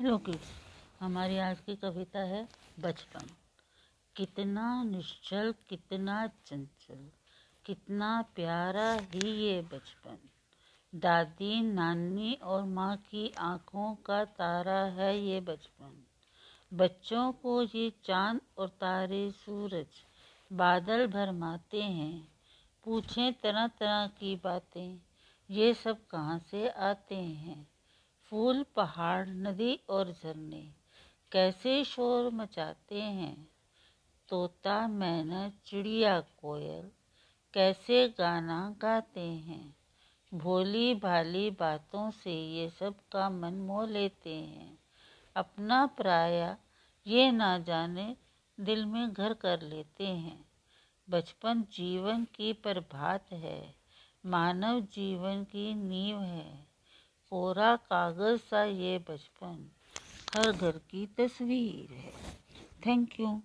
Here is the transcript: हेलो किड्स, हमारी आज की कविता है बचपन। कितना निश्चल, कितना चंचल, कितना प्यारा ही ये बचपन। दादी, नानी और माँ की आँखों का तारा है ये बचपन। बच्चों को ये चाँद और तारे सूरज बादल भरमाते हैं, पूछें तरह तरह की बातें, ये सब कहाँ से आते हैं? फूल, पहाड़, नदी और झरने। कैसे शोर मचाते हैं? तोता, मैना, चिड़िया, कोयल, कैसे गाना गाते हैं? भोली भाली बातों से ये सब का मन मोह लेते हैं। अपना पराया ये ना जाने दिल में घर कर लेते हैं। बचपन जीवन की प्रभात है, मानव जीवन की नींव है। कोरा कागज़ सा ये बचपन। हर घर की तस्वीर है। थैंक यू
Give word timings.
हेलो 0.00 0.18
किड्स, 0.18 0.50
हमारी 1.00 1.38
आज 1.38 1.60
की 1.60 1.76
कविता 1.76 2.20
है 2.20 2.48
बचपन। 2.80 3.26
कितना 4.16 4.82
निश्चल, 4.82 5.54
कितना 5.68 6.26
चंचल, 6.26 7.10
कितना 7.64 8.22
प्यारा 8.22 8.92
ही 8.94 9.30
ये 9.30 9.62
बचपन। 9.62 10.18
दादी, 10.94 11.62
नानी 11.62 12.34
और 12.34 12.64
माँ 12.64 12.96
की 12.96 13.34
आँखों 13.38 13.94
का 13.94 14.24
तारा 14.24 14.84
है 14.84 15.20
ये 15.20 15.40
बचपन। 15.40 16.06
बच्चों 16.74 17.32
को 17.32 17.62
ये 17.62 17.92
चाँद 18.04 18.40
और 18.58 18.68
तारे 18.68 19.30
सूरज 19.30 20.04
बादल 20.52 21.06
भरमाते 21.06 21.82
हैं, 21.82 22.28
पूछें 22.84 23.32
तरह 23.32 23.66
तरह 23.66 24.06
की 24.06 24.36
बातें, 24.36 25.00
ये 25.50 25.74
सब 25.74 26.06
कहाँ 26.06 26.38
से 26.38 26.68
आते 26.68 27.16
हैं? 27.16 27.77
फूल, 28.30 28.66
पहाड़, 28.76 29.28
नदी 29.28 29.80
और 29.88 30.12
झरने। 30.12 30.72
कैसे 31.32 31.84
शोर 31.84 32.32
मचाते 32.32 33.02
हैं? 33.02 33.48
तोता, 34.28 34.88
मैना, 34.88 35.52
चिड़िया, 35.66 36.20
कोयल, 36.20 36.90
कैसे 37.54 38.08
गाना 38.08 38.76
गाते 38.82 39.20
हैं? 39.20 39.76
भोली 40.34 40.94
भाली 40.94 41.50
बातों 41.50 42.10
से 42.10 42.32
ये 42.32 42.70
सब 42.70 42.94
का 43.12 43.30
मन 43.30 43.54
मोह 43.54 43.86
लेते 43.86 44.34
हैं। 44.34 44.78
अपना 45.36 45.86
पराया 45.86 46.58
ये 47.06 47.32
ना 47.32 47.58
जाने 47.58 48.16
दिल 48.60 48.86
में 48.86 49.12
घर 49.12 49.34
कर 49.34 49.62
लेते 49.62 50.06
हैं। 50.06 50.48
बचपन 51.10 51.62
जीवन 51.62 52.24
की 52.24 52.52
प्रभात 52.52 53.32
है, 53.32 53.74
मानव 54.26 54.80
जीवन 54.80 55.44
की 55.44 55.74
नींव 55.74 56.20
है। 56.20 56.67
कोरा 57.30 57.76
कागज़ 57.76 58.40
सा 58.40 58.64
ये 58.64 58.98
बचपन। 58.98 59.70
हर 60.36 60.52
घर 60.52 60.70
की 60.70 61.06
तस्वीर 61.06 61.92
है। 61.94 62.12
थैंक 62.86 63.20
यू 63.20 63.42